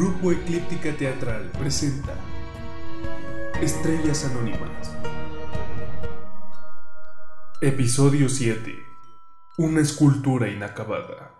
Grupo 0.00 0.32
Eclíptica 0.32 0.96
Teatral 0.96 1.50
presenta 1.58 2.14
Estrellas 3.60 4.24
Anónimas. 4.24 4.90
Episodio 7.60 8.30
7. 8.30 8.74
Una 9.58 9.82
escultura 9.82 10.48
inacabada. 10.48 11.34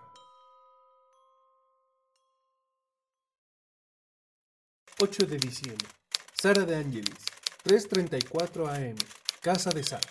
8 5.01 5.25
de 5.25 5.37
diciembre. 5.37 5.87
Sara 6.31 6.63
de 6.63 6.75
Angelis. 6.75 7.25
3.34 7.63 8.67
am. 8.69 8.95
Casa 9.41 9.71
de 9.71 9.83
Sara. 9.83 10.07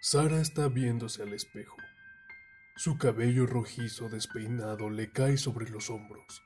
Sara 0.00 0.40
está 0.40 0.68
viéndose 0.68 1.22
al 1.22 1.34
espejo. 1.34 1.83
Su 2.76 2.98
cabello 2.98 3.46
rojizo 3.46 4.08
despeinado 4.08 4.90
le 4.90 5.12
cae 5.12 5.36
sobre 5.36 5.70
los 5.70 5.90
hombros. 5.90 6.42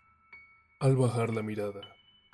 Al 0.78 0.94
bajar 0.94 1.32
la 1.32 1.42
mirada, 1.42 1.80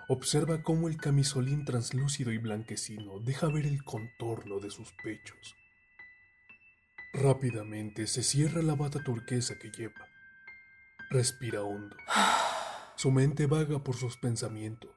observa 0.08 0.64
cómo 0.64 0.88
el 0.88 0.96
camisolín 0.96 1.64
translúcido 1.64 2.32
y 2.32 2.38
blanquecino 2.38 3.20
deja 3.20 3.46
ver 3.46 3.66
el 3.66 3.84
contorno 3.84 4.58
de 4.58 4.70
sus 4.70 4.92
pechos. 5.04 5.54
Rápidamente 7.12 8.08
se 8.08 8.24
cierra 8.24 8.62
la 8.62 8.74
bata 8.74 9.00
turquesa 9.04 9.60
que 9.60 9.70
lleva. 9.70 10.08
Respira 11.10 11.62
hondo. 11.62 11.96
Su 12.96 13.12
mente 13.12 13.46
vaga 13.46 13.84
por 13.84 13.94
sus 13.94 14.16
pensamientos. 14.16 14.90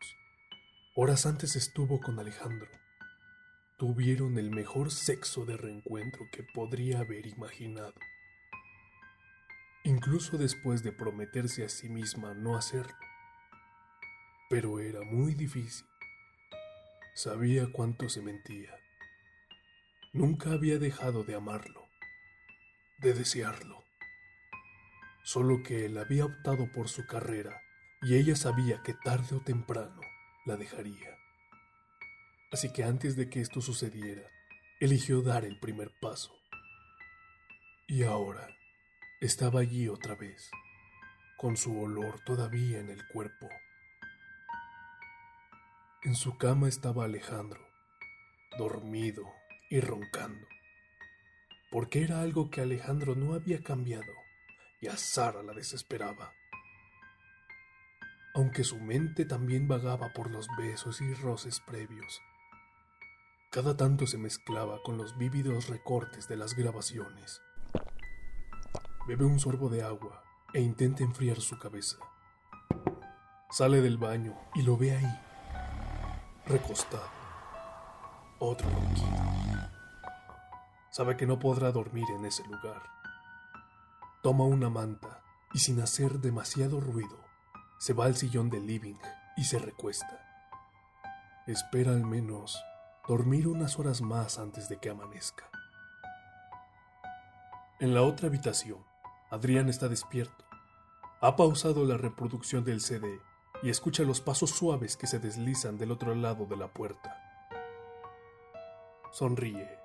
Horas 0.95 1.27
antes 1.27 1.55
estuvo 1.55 2.01
con 2.01 2.17
Alejandro. 2.17 2.71
Tuvieron 3.77 4.39
el 4.39 4.49
mejor 4.49 4.91
sexo 4.91 5.45
de 5.45 5.55
reencuentro 5.55 6.25
que 6.31 6.41
podría 6.41 7.01
haber 7.01 7.27
imaginado. 7.27 7.93
Incluso 9.87 10.37
después 10.37 10.83
de 10.83 10.91
prometerse 10.91 11.63
a 11.63 11.69
sí 11.69 11.87
misma 11.87 12.33
no 12.33 12.57
hacerlo. 12.57 12.97
Pero 14.49 14.81
era 14.81 14.99
muy 15.03 15.33
difícil. 15.33 15.87
Sabía 17.15 17.71
cuánto 17.71 18.09
se 18.09 18.21
mentía. 18.21 18.75
Nunca 20.11 20.51
había 20.51 20.77
dejado 20.77 21.23
de 21.23 21.35
amarlo, 21.35 21.87
de 22.97 23.13
desearlo. 23.13 23.81
Solo 25.23 25.63
que 25.63 25.85
él 25.85 25.97
había 25.97 26.25
optado 26.25 26.69
por 26.73 26.89
su 26.89 27.07
carrera 27.07 27.61
y 28.01 28.17
ella 28.17 28.35
sabía 28.35 28.83
que 28.83 28.93
tarde 28.93 29.37
o 29.37 29.39
temprano 29.39 30.01
la 30.45 30.57
dejaría. 30.57 31.17
Así 32.51 32.73
que 32.73 32.83
antes 32.83 33.15
de 33.15 33.29
que 33.29 33.39
esto 33.39 33.61
sucediera, 33.61 34.23
eligió 34.81 35.21
dar 35.21 35.45
el 35.45 35.57
primer 35.61 35.93
paso. 36.01 36.33
Y 37.87 38.03
ahora 38.03 38.56
estaba 39.19 39.61
allí 39.61 39.87
otra 39.87 40.13
vez, 40.13 40.51
con 41.37 41.57
su 41.57 41.79
olor 41.81 42.19
todavía 42.19 42.79
en 42.79 42.89
el 42.91 43.07
cuerpo. 43.07 43.49
En 46.03 46.13
su 46.13 46.37
cama 46.37 46.67
estaba 46.69 47.05
Alejandro, 47.05 47.67
dormido 48.59 49.23
y 49.71 49.79
roncando, 49.79 50.47
porque 51.71 52.03
era 52.03 52.21
algo 52.21 52.51
que 52.51 52.61
Alejandro 52.61 53.15
no 53.15 53.33
había 53.33 53.63
cambiado 53.63 54.13
y 54.81 54.87
a 54.87 54.97
Sara 54.97 55.41
la 55.41 55.53
desesperaba. 55.53 56.31
Aunque 58.35 58.63
su 58.63 58.79
mente 58.79 59.25
también 59.25 59.67
vagaba 59.67 60.13
por 60.13 60.29
los 60.29 60.47
besos 60.59 61.01
y 61.01 61.11
roces 61.15 61.59
previos, 61.59 62.21
cada 63.49 63.75
tanto 63.75 64.05
se 64.05 64.19
mezclaba 64.19 64.83
con 64.83 64.99
los 64.99 65.17
vívidos 65.17 65.69
recortes 65.69 66.27
de 66.27 66.37
las 66.37 66.53
grabaciones. 66.53 67.41
Bebe 69.07 69.23
un 69.23 69.39
sorbo 69.39 69.69
de 69.69 69.83
agua 69.83 70.21
e 70.53 70.59
intenta 70.59 71.01
enfriar 71.01 71.39
su 71.39 71.57
cabeza. 71.57 71.95
Sale 73.49 73.79
del 73.79 73.97
baño 73.97 74.37
y 74.53 74.63
lo 74.63 74.75
ve 74.75 74.97
ahí, 74.97 75.19
recostado. 76.45 77.07
Otro 78.39 78.69
ronquido. 78.69 79.07
Sabe 80.89 81.15
que 81.15 81.25
no 81.25 81.39
podrá 81.39 81.71
dormir 81.71 82.03
en 82.17 82.25
ese 82.25 82.43
lugar. 82.47 82.83
Toma 84.21 84.43
una 84.43 84.69
manta 84.69 85.23
y 85.53 85.59
sin 85.59 85.79
hacer 85.79 86.19
demasiado 86.19 86.81
ruido, 86.81 87.17
se 87.77 87.93
va 87.93 88.07
al 88.07 88.17
sillón 88.17 88.49
del 88.49 88.67
living 88.67 88.97
y 89.37 89.45
se 89.45 89.57
recuesta. 89.57 90.19
Espera 91.47 91.91
al 91.91 92.03
menos 92.03 92.61
dormir 93.07 93.47
unas 93.47 93.79
horas 93.79 94.01
más 94.01 94.37
antes 94.37 94.67
de 94.67 94.81
que 94.81 94.89
amanezca. 94.89 95.49
En 97.79 97.93
la 97.93 98.01
otra 98.01 98.27
habitación, 98.27 98.83
Adrián 99.29 99.67
está 99.67 99.89
despierto. 99.89 100.45
Ha 101.19 101.35
pausado 101.35 101.83
la 101.85 101.97
reproducción 101.97 102.63
del 102.63 102.79
CD 102.79 103.19
y 103.61 103.69
escucha 103.69 104.03
los 104.03 104.21
pasos 104.21 104.51
suaves 104.51 104.95
que 104.95 105.07
se 105.07 105.19
deslizan 105.19 105.77
del 105.77 105.91
otro 105.91 106.15
lado 106.15 106.45
de 106.45 106.55
la 106.55 106.67
puerta. 106.67 107.23
Sonríe, 109.11 109.79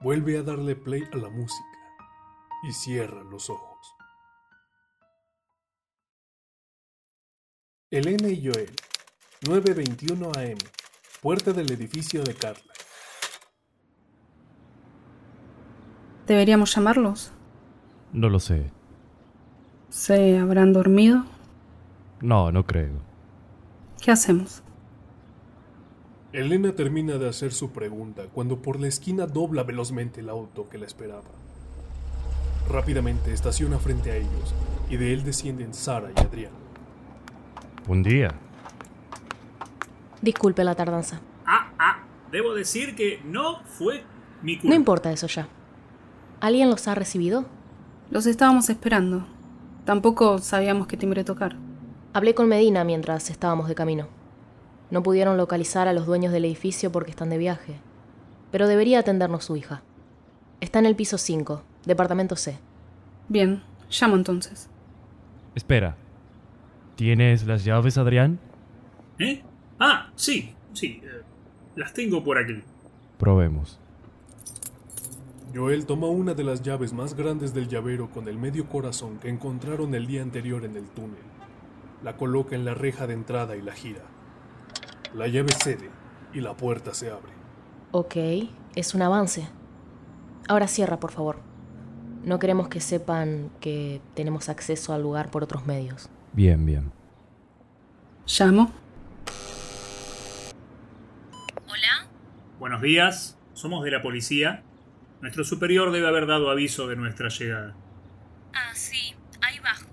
vuelve 0.00 0.38
a 0.38 0.42
darle 0.42 0.74
play 0.74 1.02
a 1.12 1.16
la 1.16 1.28
música 1.28 1.78
y 2.64 2.72
cierra 2.72 3.22
los 3.22 3.50
ojos. 3.50 3.94
Elena 7.90 8.28
y 8.28 8.44
Joel, 8.44 8.74
9.21 9.42 10.36
am, 10.36 10.58
puerta 11.20 11.52
del 11.52 11.70
edificio 11.70 12.24
de 12.24 12.34
Carla. 12.34 12.72
¿Deberíamos 16.26 16.74
llamarlos? 16.74 17.32
No 18.14 18.28
lo 18.28 18.38
sé. 18.38 18.70
¿Se 19.90 20.38
habrán 20.38 20.72
dormido? 20.72 21.24
No, 22.20 22.52
no 22.52 22.64
creo. 22.64 22.92
¿Qué 24.00 24.12
hacemos? 24.12 24.62
Elena 26.32 26.72
termina 26.76 27.18
de 27.18 27.28
hacer 27.28 27.52
su 27.52 27.72
pregunta 27.72 28.26
cuando 28.32 28.62
por 28.62 28.78
la 28.78 28.86
esquina 28.86 29.26
dobla 29.26 29.64
velozmente 29.64 30.20
el 30.20 30.28
auto 30.28 30.68
que 30.68 30.78
la 30.78 30.86
esperaba. 30.86 31.24
Rápidamente 32.70 33.32
estaciona 33.32 33.78
frente 33.78 34.12
a 34.12 34.16
ellos 34.16 34.54
y 34.88 34.96
de 34.96 35.12
él 35.12 35.24
descienden 35.24 35.74
Sara 35.74 36.10
y 36.16 36.20
Adrián. 36.20 36.52
Un 37.88 38.04
día. 38.04 38.32
Disculpe 40.22 40.62
la 40.62 40.76
tardanza. 40.76 41.20
Ah, 41.46 41.72
ah, 41.80 42.04
debo 42.30 42.54
decir 42.54 42.94
que 42.94 43.20
no 43.24 43.58
fue 43.64 44.04
mi 44.40 44.54
culpa. 44.54 44.68
No 44.68 44.74
importa 44.76 45.10
eso 45.10 45.26
ya. 45.26 45.48
¿Alguien 46.40 46.70
los 46.70 46.86
ha 46.86 46.94
recibido? 46.94 47.44
Los 48.10 48.26
estábamos 48.26 48.68
esperando. 48.70 49.26
Tampoco 49.84 50.38
sabíamos 50.38 50.86
qué 50.86 50.96
timbre 50.96 51.24
tocar. 51.24 51.56
Hablé 52.12 52.34
con 52.34 52.48
Medina 52.48 52.84
mientras 52.84 53.30
estábamos 53.30 53.68
de 53.68 53.74
camino. 53.74 54.08
No 54.90 55.02
pudieron 55.02 55.36
localizar 55.36 55.88
a 55.88 55.92
los 55.92 56.06
dueños 56.06 56.32
del 56.32 56.44
edificio 56.44 56.92
porque 56.92 57.10
están 57.10 57.30
de 57.30 57.38
viaje. 57.38 57.74
Pero 58.52 58.68
debería 58.68 59.00
atendernos 59.00 59.44
su 59.44 59.56
hija. 59.56 59.82
Está 60.60 60.78
en 60.78 60.86
el 60.86 60.96
piso 60.96 61.18
5, 61.18 61.62
departamento 61.84 62.36
C. 62.36 62.58
Bien, 63.28 63.62
llamo 63.90 64.16
entonces. 64.16 64.68
Espera. 65.54 65.96
¿Tienes 66.96 67.44
las 67.46 67.64
llaves, 67.64 67.98
Adrián? 67.98 68.38
¿Eh? 69.18 69.42
Ah, 69.80 70.10
sí, 70.14 70.54
sí. 70.72 71.00
eh, 71.02 71.22
las 71.74 71.92
tengo 71.92 72.22
por 72.22 72.38
aquí. 72.38 72.62
Probemos. 73.18 73.80
Joel 75.54 75.86
toma 75.86 76.08
una 76.08 76.34
de 76.34 76.42
las 76.42 76.62
llaves 76.62 76.92
más 76.92 77.14
grandes 77.14 77.54
del 77.54 77.68
llavero 77.68 78.10
con 78.10 78.26
el 78.26 78.36
medio 78.36 78.68
corazón 78.68 79.18
que 79.18 79.28
encontraron 79.28 79.94
el 79.94 80.08
día 80.08 80.20
anterior 80.20 80.64
en 80.64 80.76
el 80.76 80.88
túnel. 80.88 81.22
La 82.02 82.16
coloca 82.16 82.56
en 82.56 82.64
la 82.64 82.74
reja 82.74 83.06
de 83.06 83.14
entrada 83.14 83.54
y 83.54 83.62
la 83.62 83.72
gira. 83.72 84.02
La 85.14 85.28
llave 85.28 85.52
cede 85.62 85.90
y 86.32 86.40
la 86.40 86.56
puerta 86.56 86.92
se 86.92 87.08
abre. 87.08 87.32
Ok, 87.92 88.16
es 88.74 88.94
un 88.94 89.02
avance. 89.02 89.48
Ahora 90.48 90.66
cierra, 90.66 90.98
por 90.98 91.12
favor. 91.12 91.38
No 92.24 92.40
queremos 92.40 92.66
que 92.66 92.80
sepan 92.80 93.50
que 93.60 94.00
tenemos 94.14 94.48
acceso 94.48 94.92
al 94.92 95.02
lugar 95.02 95.30
por 95.30 95.44
otros 95.44 95.66
medios. 95.66 96.10
Bien, 96.32 96.66
bien. 96.66 96.90
¿Llamo? 98.26 98.72
Buenos 102.58 102.80
días, 102.80 103.38
somos 103.52 103.84
de 103.84 103.90
la 103.90 104.00
policía. 104.02 104.64
Nuestro 105.24 105.42
superior 105.42 105.90
debe 105.90 106.06
haber 106.06 106.26
dado 106.26 106.50
aviso 106.50 106.86
de 106.86 106.96
nuestra 106.96 107.30
llegada. 107.30 107.74
Ah, 108.52 108.74
sí, 108.74 109.14
ahí 109.40 109.58
bajo. 109.58 109.86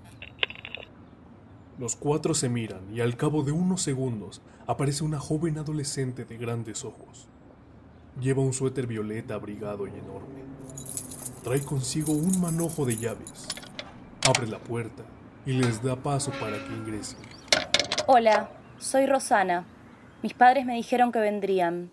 Los 1.78 1.96
cuatro 1.96 2.34
se 2.34 2.50
miran 2.50 2.94
y 2.94 3.00
al 3.00 3.16
cabo 3.16 3.42
de 3.42 3.50
unos 3.50 3.80
segundos 3.80 4.42
aparece 4.66 5.04
una 5.04 5.18
joven 5.18 5.56
adolescente 5.56 6.26
de 6.26 6.36
grandes 6.36 6.84
ojos. 6.84 7.28
Lleva 8.20 8.42
un 8.42 8.52
suéter 8.52 8.86
violeta 8.86 9.32
abrigado 9.32 9.86
y 9.86 9.92
enorme. 9.92 10.42
Trae 11.42 11.64
consigo 11.64 12.12
un 12.12 12.38
manojo 12.38 12.84
de 12.84 12.98
llaves. 12.98 13.48
Abre 14.28 14.46
la 14.48 14.58
puerta 14.58 15.02
y 15.46 15.54
les 15.54 15.82
da 15.82 15.96
paso 15.96 16.30
para 16.32 16.62
que 16.62 16.74
ingresen. 16.74 17.20
Hola, 18.06 18.50
soy 18.76 19.06
Rosana. 19.06 19.64
Mis 20.22 20.34
padres 20.34 20.66
me 20.66 20.74
dijeron 20.74 21.10
que 21.10 21.20
vendrían. 21.20 21.90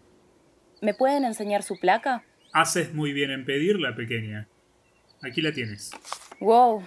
¿Me 0.82 0.94
pueden 0.94 1.24
enseñar 1.24 1.64
su 1.64 1.80
placa? 1.80 2.26
Haces 2.54 2.94
muy 2.94 3.14
bien 3.14 3.32
en 3.32 3.46
pedirla, 3.46 3.96
pequeña. 3.96 4.48
Aquí 5.22 5.42
la 5.42 5.52
tienes. 5.52 5.92
Wow, 6.40 6.84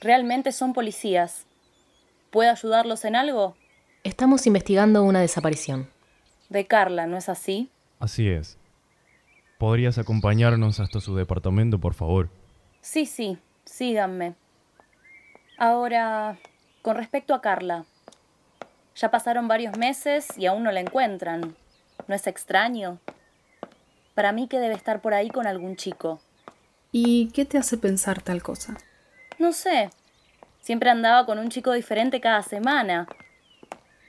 Realmente 0.00 0.52
son 0.52 0.72
policías. 0.72 1.46
¿Puedo 2.30 2.50
ayudarlos 2.50 3.04
en 3.04 3.16
algo? 3.16 3.56
Estamos 4.04 4.46
investigando 4.46 5.02
una 5.02 5.20
desaparición. 5.20 5.90
De 6.48 6.66
Carla, 6.66 7.06
¿no 7.06 7.16
es 7.16 7.28
así? 7.28 7.70
Así 7.98 8.28
es. 8.28 8.58
¿Podrías 9.58 9.96
acompañarnos 9.96 10.80
hasta 10.80 11.00
su 11.00 11.16
departamento, 11.16 11.80
por 11.80 11.94
favor? 11.94 12.28
Sí, 12.82 13.06
sí, 13.06 13.38
síganme. 13.64 14.34
Ahora, 15.56 16.38
con 16.82 16.96
respecto 16.96 17.34
a 17.34 17.40
Carla. 17.40 17.84
Ya 18.94 19.10
pasaron 19.10 19.48
varios 19.48 19.76
meses 19.76 20.28
y 20.36 20.46
aún 20.46 20.62
no 20.62 20.72
la 20.72 20.80
encuentran. 20.80 21.56
¿No 22.06 22.14
es 22.14 22.26
extraño? 22.26 23.00
Para 24.16 24.32
mí 24.32 24.48
que 24.48 24.58
debe 24.58 24.74
estar 24.74 25.02
por 25.02 25.12
ahí 25.12 25.28
con 25.28 25.46
algún 25.46 25.76
chico. 25.76 26.20
¿Y 26.90 27.28
qué 27.32 27.44
te 27.44 27.58
hace 27.58 27.76
pensar 27.76 28.22
tal 28.22 28.42
cosa? 28.42 28.74
No 29.38 29.52
sé. 29.52 29.90
Siempre 30.62 30.88
andaba 30.88 31.26
con 31.26 31.38
un 31.38 31.50
chico 31.50 31.72
diferente 31.72 32.18
cada 32.22 32.42
semana. 32.42 33.06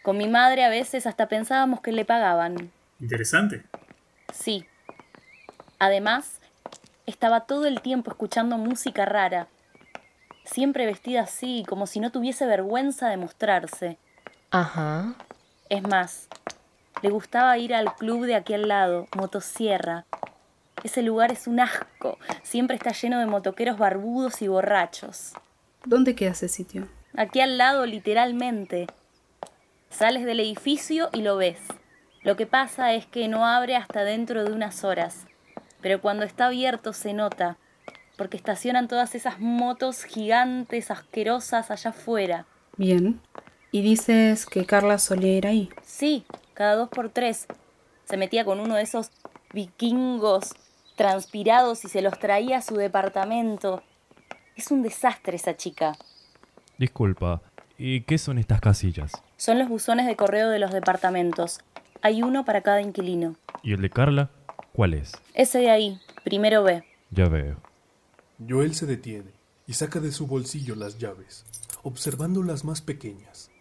Con 0.03 0.17
mi 0.17 0.29
madre 0.29 0.63
a 0.63 0.69
veces 0.69 1.05
hasta 1.05 1.27
pensábamos 1.27 1.81
que 1.81 1.91
le 1.91 2.05
pagaban. 2.05 2.71
Interesante. 3.01 3.65
Sí. 4.33 4.65
Además, 5.77 6.39
estaba 7.05 7.41
todo 7.41 7.65
el 7.65 7.81
tiempo 7.81 8.09
escuchando 8.09 8.57
música 8.57 9.03
rara. 9.03 9.47
Siempre 10.45 10.85
vestida 10.85 11.23
así, 11.23 11.65
como 11.67 11.85
si 11.85 11.99
no 11.99 12.13
tuviese 12.13 12.45
vergüenza 12.45 13.09
de 13.09 13.17
mostrarse. 13.17 13.97
Ajá. 14.51 15.15
Es 15.67 15.83
más, 15.83 16.29
le 17.01 17.09
gustaba 17.09 17.57
ir 17.57 17.73
al 17.75 17.93
club 17.95 18.25
de 18.25 18.35
aquí 18.35 18.53
al 18.53 18.67
lado, 18.67 19.07
Motosierra. 19.15 20.05
Ese 20.83 21.01
lugar 21.01 21.31
es 21.31 21.47
un 21.47 21.59
asco. 21.59 22.17
Siempre 22.43 22.75
está 22.75 22.91
lleno 22.91 23.19
de 23.19 23.25
motoqueros 23.25 23.77
barbudos 23.77 24.41
y 24.41 24.47
borrachos. 24.47 25.33
¿Dónde 25.85 26.15
queda 26.15 26.31
ese 26.31 26.47
sitio? 26.47 26.87
Aquí 27.15 27.39
al 27.39 27.57
lado, 27.57 27.85
literalmente. 27.85 28.87
Sales 29.89 30.25
del 30.25 30.39
edificio 30.39 31.09
y 31.13 31.21
lo 31.21 31.37
ves. 31.37 31.59
Lo 32.23 32.35
que 32.35 32.45
pasa 32.45 32.93
es 32.93 33.05
que 33.05 33.27
no 33.27 33.45
abre 33.45 33.75
hasta 33.75 34.03
dentro 34.03 34.43
de 34.43 34.51
unas 34.51 34.83
horas. 34.83 35.25
Pero 35.81 36.01
cuando 36.01 36.25
está 36.25 36.47
abierto 36.47 36.93
se 36.93 37.13
nota, 37.13 37.57
porque 38.17 38.37
estacionan 38.37 38.87
todas 38.87 39.15
esas 39.15 39.39
motos 39.39 40.03
gigantes, 40.03 40.91
asquerosas 40.91 41.71
allá 41.71 41.91
afuera. 41.91 42.45
Bien. 42.75 43.21
¿Y 43.71 43.81
dices 43.81 44.45
que 44.45 44.65
Carla 44.65 44.97
solía 44.97 45.37
ir 45.37 45.47
ahí? 45.47 45.69
Sí, 45.83 46.25
cada 46.57 46.75
dos 46.75 46.89
por 46.89 47.09
tres. 47.09 47.45
Se 48.05 48.17
metía 48.17 48.43
con 48.43 48.59
uno 48.59 48.73
de 48.73 48.81
esos 48.81 49.11
vikingos 49.53 50.55
transpirados 50.95 51.85
y 51.85 51.87
se 51.87 52.01
los 52.01 52.17
traía 52.17 52.57
a 52.57 52.61
su 52.63 52.75
departamento. 52.75 53.83
Es 54.55 54.71
un 54.71 54.81
desastre 54.81 55.35
esa 55.35 55.55
chica. 55.55 55.95
Disculpa, 56.79 57.43
¿y 57.77 58.01
qué 58.01 58.17
son 58.17 58.39
estas 58.39 58.59
casillas? 58.59 59.11
Son 59.37 59.59
los 59.59 59.69
buzones 59.69 60.07
de 60.07 60.15
correo 60.15 60.49
de 60.49 60.57
los 60.57 60.71
departamentos. 60.71 61.59
Hay 62.01 62.23
uno 62.23 62.43
para 62.43 62.61
cada 62.61 62.81
inquilino. 62.81 63.35
¿Y 63.61 63.73
el 63.73 63.81
de 63.83 63.91
Carla? 63.91 64.31
¿Cuál 64.73 64.95
es? 64.95 65.11
Ese 65.35 65.59
de 65.59 65.69
ahí, 65.69 66.01
primero 66.23 66.63
B. 66.63 66.83
Ya 67.11 67.29
veo. 67.29 67.57
Joel 68.49 68.73
se 68.73 68.87
detiene 68.87 69.29
y 69.67 69.73
saca 69.73 69.99
de 69.99 70.11
su 70.11 70.25
bolsillo 70.25 70.73
las 70.73 70.97
llaves, 70.97 71.45
observando 71.83 72.41
las 72.41 72.65
más 72.65 72.81
pequeñas. 72.81 73.51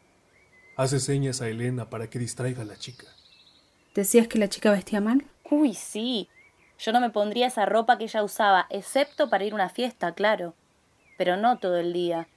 Hace 0.77 1.01
señas 1.01 1.41
a 1.41 1.49
Elena 1.49 1.89
para 1.89 2.11
que 2.11 2.19
distraiga 2.19 2.61
a 2.61 2.67
la 2.67 2.77
chica. 2.77 3.07
¿Decías 3.95 4.29
que 4.29 4.39
la 4.39 4.51
chica 4.51 4.71
vestía 4.71 5.01
mal? 5.01 5.25
Uy, 5.51 5.73
sí. 5.73 6.29
Yo 6.79 6.93
no 6.93 7.01
me 7.01 7.09
pondría 7.09 7.47
esa 7.47 7.65
ropa 7.65 7.97
que 7.97 8.05
ella 8.05 8.23
usaba, 8.23 8.67
excepto 8.69 9.31
para 9.31 9.45
ir 9.45 9.53
a 9.53 9.55
una 9.55 9.69
fiesta, 9.71 10.13
claro. 10.13 10.55
Pero 11.17 11.39
no 11.39 11.59
todo 11.59 11.79
el 11.79 11.95
día. 11.95 12.29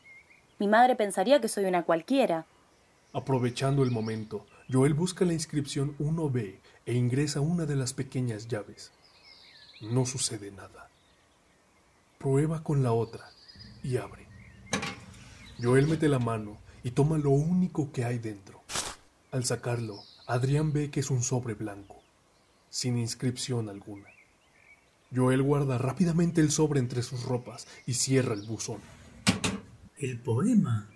Mi 0.57 0.67
madre 0.69 0.95
pensaría 0.95 1.41
que 1.41 1.49
soy 1.49 1.65
una 1.65 1.83
cualquiera. 1.83 2.45
Aprovechando 3.11 3.83
el 3.83 3.91
momento, 3.91 4.45
Joel 4.71 4.93
busca 4.93 5.25
la 5.25 5.33
inscripción 5.33 5.97
1B 5.97 6.59
e 6.85 6.93
ingresa 6.93 7.41
una 7.41 7.65
de 7.65 7.75
las 7.75 7.91
pequeñas 7.91 8.47
llaves. 8.47 8.93
No 9.81 10.05
sucede 10.05 10.51
nada. 10.51 10.87
Prueba 12.17 12.63
con 12.63 12.83
la 12.83 12.93
otra 12.93 13.25
y 13.83 13.97
abre. 13.97 14.27
Joel 15.61 15.87
mete 15.87 16.07
la 16.07 16.19
mano 16.19 16.57
y 16.83 16.91
toma 16.91 17.17
lo 17.17 17.31
único 17.31 17.91
que 17.91 18.05
hay 18.05 18.19
dentro. 18.19 18.61
Al 19.31 19.45
sacarlo, 19.45 19.99
Adrián 20.27 20.73
ve 20.73 20.89
que 20.91 20.99
es 20.99 21.11
un 21.11 21.23
sobre 21.23 21.53
blanco, 21.53 22.01
sin 22.69 22.97
inscripción 22.97 23.69
alguna. 23.69 24.07
Joel 25.13 25.41
guarda 25.41 25.77
rápidamente 25.77 26.41
el 26.41 26.51
sobre 26.51 26.79
entre 26.79 27.01
sus 27.01 27.23
ropas 27.23 27.67
y 27.85 27.93
cierra 27.93 28.33
el 28.33 28.43
buzón. 28.43 28.79
El 29.97 30.19
poema. 30.19 30.87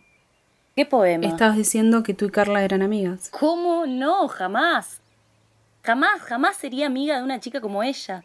¿Qué 0.76 0.86
poema? 0.86 1.28
Estabas 1.28 1.58
diciendo 1.58 2.04
que 2.04 2.14
tú 2.14 2.26
y 2.26 2.32
Carla 2.32 2.64
eran 2.64 2.82
amigas. 2.82 3.30
¿Cómo? 3.30 3.86
No, 3.86 4.28
jamás. 4.28 5.02
Jamás, 5.84 6.22
jamás 6.22 6.58
sería 6.58 6.88
amiga 6.88 7.18
de 7.18 7.24
una 7.24 7.40
chica 7.40 7.60
como 7.60 7.84
ella. 7.84 8.24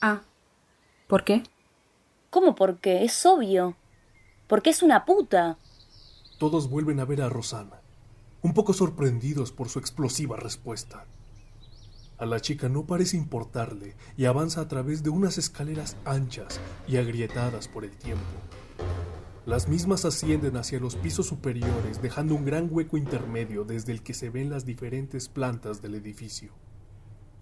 Ah. 0.00 0.22
¿Por 1.06 1.24
qué? 1.24 1.42
¿Cómo 2.30 2.54
por 2.54 2.78
qué? 2.78 3.04
Es 3.04 3.24
obvio. 3.24 3.76
Porque 4.48 4.70
es 4.70 4.82
una 4.82 5.04
puta. 5.04 5.56
Todos 6.42 6.68
vuelven 6.68 6.98
a 6.98 7.04
ver 7.04 7.22
a 7.22 7.28
Rosana, 7.28 7.82
un 8.42 8.52
poco 8.52 8.72
sorprendidos 8.72 9.52
por 9.52 9.68
su 9.68 9.78
explosiva 9.78 10.36
respuesta. 10.36 11.06
A 12.18 12.26
la 12.26 12.40
chica 12.40 12.68
no 12.68 12.84
parece 12.84 13.16
importarle 13.16 13.94
y 14.16 14.24
avanza 14.24 14.60
a 14.60 14.66
través 14.66 15.04
de 15.04 15.10
unas 15.10 15.38
escaleras 15.38 15.96
anchas 16.04 16.58
y 16.88 16.96
agrietadas 16.96 17.68
por 17.68 17.84
el 17.84 17.96
tiempo. 17.96 18.24
Las 19.46 19.68
mismas 19.68 20.04
ascienden 20.04 20.56
hacia 20.56 20.80
los 20.80 20.96
pisos 20.96 21.28
superiores, 21.28 22.02
dejando 22.02 22.34
un 22.34 22.44
gran 22.44 22.66
hueco 22.68 22.96
intermedio 22.96 23.62
desde 23.62 23.92
el 23.92 24.02
que 24.02 24.12
se 24.12 24.28
ven 24.28 24.50
las 24.50 24.66
diferentes 24.66 25.28
plantas 25.28 25.80
del 25.80 25.94
edificio. 25.94 26.54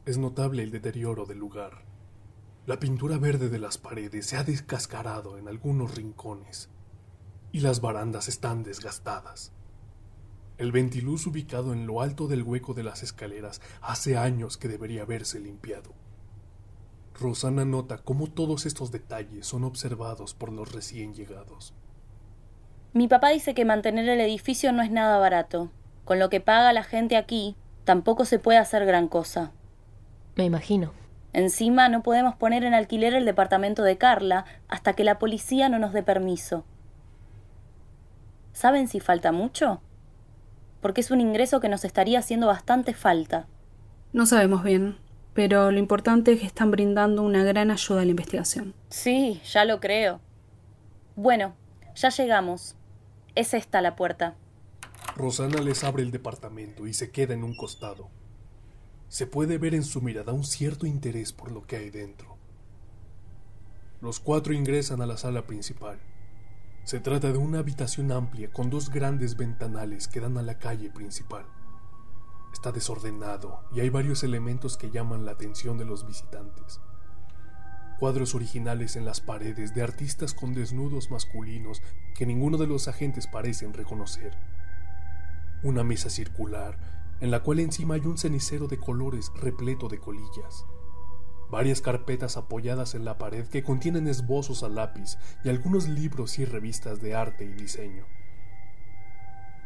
Es 0.04 0.18
notable 0.18 0.62
el 0.62 0.70
deterioro 0.70 1.24
del 1.24 1.38
lugar. 1.38 1.86
La 2.66 2.78
pintura 2.78 3.16
verde 3.16 3.48
de 3.48 3.60
las 3.60 3.78
paredes 3.78 4.26
se 4.26 4.36
ha 4.36 4.44
descascarado 4.44 5.38
en 5.38 5.48
algunos 5.48 5.94
rincones 5.94 6.68
y 7.52 7.60
las 7.60 7.80
barandas 7.80 8.28
están 8.28 8.62
desgastadas. 8.62 9.52
El 10.58 10.72
ventiluz 10.72 11.26
ubicado 11.26 11.72
en 11.72 11.86
lo 11.86 12.02
alto 12.02 12.28
del 12.28 12.42
hueco 12.42 12.74
de 12.74 12.82
las 12.82 13.02
escaleras 13.02 13.60
hace 13.80 14.18
años 14.18 14.56
que 14.56 14.68
debería 14.68 15.02
haberse 15.02 15.40
limpiado. 15.40 15.94
Rosana 17.18 17.64
nota 17.64 17.98
cómo 17.98 18.28
todos 18.28 18.66
estos 18.66 18.90
detalles 18.90 19.46
son 19.46 19.64
observados 19.64 20.34
por 20.34 20.52
los 20.52 20.72
recién 20.72 21.14
llegados. 21.14 21.74
Mi 22.92 23.08
papá 23.08 23.28
dice 23.28 23.54
que 23.54 23.64
mantener 23.64 24.08
el 24.08 24.20
edificio 24.20 24.72
no 24.72 24.82
es 24.82 24.90
nada 24.90 25.18
barato. 25.18 25.70
Con 26.04 26.18
lo 26.18 26.28
que 26.28 26.40
paga 26.40 26.72
la 26.72 26.82
gente 26.82 27.16
aquí, 27.16 27.56
tampoco 27.84 28.24
se 28.24 28.38
puede 28.38 28.58
hacer 28.58 28.84
gran 28.84 29.06
cosa. 29.06 29.52
Me 30.34 30.44
imagino. 30.44 30.92
Encima 31.32 31.88
no 31.88 32.02
podemos 32.02 32.34
poner 32.34 32.64
en 32.64 32.74
alquiler 32.74 33.14
el 33.14 33.24
departamento 33.24 33.82
de 33.82 33.96
Carla 33.96 34.44
hasta 34.68 34.94
que 34.94 35.04
la 35.04 35.18
policía 35.18 35.68
no 35.68 35.78
nos 35.78 35.92
dé 35.92 36.02
permiso. 36.02 36.64
¿Saben 38.60 38.88
si 38.88 39.00
falta 39.00 39.32
mucho? 39.32 39.80
Porque 40.82 41.00
es 41.00 41.10
un 41.10 41.22
ingreso 41.22 41.60
que 41.60 41.70
nos 41.70 41.86
estaría 41.86 42.18
haciendo 42.18 42.46
bastante 42.46 42.92
falta. 42.92 43.46
No 44.12 44.26
sabemos 44.26 44.62
bien, 44.62 44.98
pero 45.32 45.70
lo 45.70 45.78
importante 45.78 46.32
es 46.32 46.40
que 46.40 46.46
están 46.46 46.70
brindando 46.70 47.22
una 47.22 47.42
gran 47.42 47.70
ayuda 47.70 48.02
a 48.02 48.04
la 48.04 48.10
investigación. 48.10 48.74
Sí, 48.90 49.40
ya 49.50 49.64
lo 49.64 49.80
creo. 49.80 50.20
Bueno, 51.16 51.54
ya 51.94 52.10
llegamos. 52.10 52.76
Es 53.34 53.54
esta 53.54 53.80
la 53.80 53.96
puerta. 53.96 54.34
Rosana 55.16 55.62
les 55.62 55.82
abre 55.82 56.02
el 56.02 56.10
departamento 56.10 56.86
y 56.86 56.92
se 56.92 57.10
queda 57.10 57.32
en 57.32 57.44
un 57.44 57.56
costado. 57.56 58.10
Se 59.08 59.26
puede 59.26 59.56
ver 59.56 59.74
en 59.74 59.84
su 59.84 60.02
mirada 60.02 60.34
un 60.34 60.44
cierto 60.44 60.84
interés 60.84 61.32
por 61.32 61.50
lo 61.50 61.66
que 61.66 61.76
hay 61.76 61.88
dentro. 61.88 62.36
Los 64.02 64.20
cuatro 64.20 64.52
ingresan 64.52 65.00
a 65.00 65.06
la 65.06 65.16
sala 65.16 65.46
principal. 65.46 65.98
Se 66.84 66.98
trata 66.98 67.30
de 67.30 67.38
una 67.38 67.60
habitación 67.60 68.10
amplia 68.10 68.50
con 68.50 68.70
dos 68.70 68.90
grandes 68.90 69.36
ventanales 69.36 70.08
que 70.08 70.20
dan 70.20 70.38
a 70.38 70.42
la 70.42 70.58
calle 70.58 70.90
principal. 70.90 71.44
Está 72.52 72.72
desordenado 72.72 73.62
y 73.72 73.80
hay 73.80 73.90
varios 73.90 74.24
elementos 74.24 74.76
que 74.76 74.90
llaman 74.90 75.24
la 75.24 75.32
atención 75.32 75.78
de 75.78 75.84
los 75.84 76.06
visitantes. 76.06 76.80
Cuadros 77.98 78.34
originales 78.34 78.96
en 78.96 79.04
las 79.04 79.20
paredes 79.20 79.74
de 79.74 79.82
artistas 79.82 80.34
con 80.34 80.54
desnudos 80.54 81.10
masculinos 81.10 81.82
que 82.16 82.26
ninguno 82.26 82.56
de 82.56 82.66
los 82.66 82.88
agentes 82.88 83.26
parecen 83.26 83.72
reconocer. 83.72 84.36
Una 85.62 85.84
mesa 85.84 86.10
circular 86.10 86.78
en 87.20 87.30
la 87.30 87.42
cual 87.42 87.60
encima 87.60 87.94
hay 87.94 88.06
un 88.06 88.16
cenicero 88.16 88.66
de 88.66 88.78
colores 88.78 89.30
repleto 89.40 89.88
de 89.88 89.98
colillas 89.98 90.64
varias 91.50 91.80
carpetas 91.80 92.36
apoyadas 92.36 92.94
en 92.94 93.04
la 93.04 93.18
pared 93.18 93.46
que 93.46 93.62
contienen 93.62 94.06
esbozos 94.06 94.62
a 94.62 94.68
lápiz 94.68 95.18
y 95.44 95.48
algunos 95.48 95.88
libros 95.88 96.38
y 96.38 96.44
revistas 96.44 97.00
de 97.00 97.14
arte 97.14 97.44
y 97.44 97.52
diseño. 97.52 98.06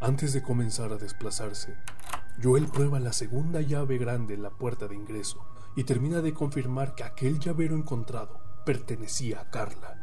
Antes 0.01 0.33
de 0.33 0.43
comenzar 0.43 0.93
a 0.93 0.97
desplazarse, 0.97 1.77
Joel 2.43 2.67
prueba 2.67 2.99
la 3.01 3.13
segunda 3.13 3.61
llave 3.61 3.99
grande 3.99 4.35
en 4.35 4.43
la 4.43 4.51
puerta 4.51 4.89
de 4.89 4.97
ingreso 4.97 5.47
y 5.77 5.85
termina 5.85 6.21
de 6.21 6.35
confirmar 6.35 6.95
que 6.95 7.05
aquel 7.05 7.39
llavero 7.39 7.77
encontrado 7.77 8.41
pertenecía 8.65 9.41
a 9.41 9.51
Carla. 9.51 10.01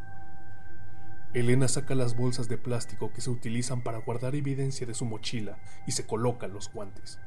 Elena 1.33 1.67
saca 1.67 1.95
las 1.95 2.15
bolsas 2.15 2.49
de 2.49 2.57
plástico 2.57 3.13
que 3.13 3.21
se 3.21 3.29
utilizan 3.29 3.83
para 3.83 3.99
guardar 3.99 4.35
evidencia 4.35 4.85
de 4.85 4.93
su 4.93 5.05
mochila 5.05 5.59
y 5.87 5.93
se 5.93 6.05
coloca 6.05 6.47
los 6.47 6.71
guantes. 6.71 7.19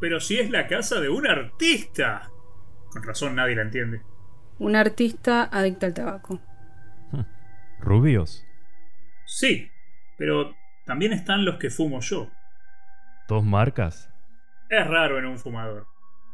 Pero 0.00 0.20
si 0.20 0.38
es 0.38 0.50
la 0.50 0.66
casa 0.66 1.00
de 1.00 1.08
un 1.08 1.26
artista. 1.26 2.30
Con 2.90 3.02
razón 3.02 3.36
nadie 3.36 3.54
la 3.54 3.62
entiende. 3.62 4.02
Un 4.58 4.74
artista 4.76 5.44
adicto 5.44 5.86
al 5.86 5.94
tabaco. 5.94 6.40
¿Rubios? 7.78 8.44
Sí, 9.26 9.70
pero 10.18 10.54
también 10.84 11.12
están 11.12 11.44
los 11.44 11.56
que 11.56 11.70
fumo 11.70 12.00
yo. 12.00 12.30
¿Dos 13.28 13.44
marcas? 13.44 14.10
Es 14.68 14.86
raro 14.86 15.18
en 15.18 15.26
un 15.26 15.38
fumador. 15.38 15.86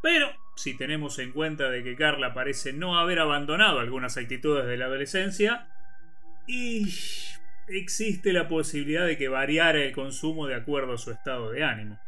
Pero 0.03 0.29
si 0.57 0.77
tenemos 0.77 1.19
en 1.19 1.33
cuenta 1.33 1.71
de 1.71 1.85
que 1.85 1.95
Carla 1.95 2.35
parece 2.35 2.73
no 2.73 2.99
haber 2.99 3.19
abandonado 3.19 3.79
algunas 3.79 4.17
actitudes 4.17 4.67
de 4.67 4.77
la 4.77 4.87
adolescencia, 4.87 5.69
y 6.47 6.89
existe 7.69 8.33
la 8.33 8.49
posibilidad 8.49 9.07
de 9.07 9.19
que 9.19 9.29
variara 9.29 9.79
el 9.81 9.93
consumo 9.93 10.47
de 10.47 10.55
acuerdo 10.55 10.95
a 10.95 10.99
su 10.99 11.11
estado 11.11 11.51
de 11.51 11.65
ánimo. 11.65 11.99